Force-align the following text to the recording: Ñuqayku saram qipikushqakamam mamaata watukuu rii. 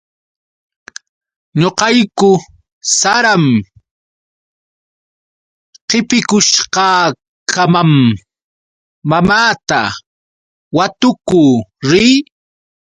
Ñuqayku 1.59 2.29
saram 2.99 3.43
qipikushqakamam 5.89 7.91
mamaata 9.09 9.81
watukuu 10.77 11.53
rii. 11.89 12.15